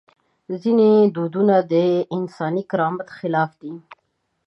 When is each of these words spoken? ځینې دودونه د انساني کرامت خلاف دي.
ځینې 0.61 0.89
دودونه 1.15 1.55
د 1.71 1.73
انساني 2.15 2.63
کرامت 2.71 3.07
خلاف 3.17 3.51
دي. 3.61 3.73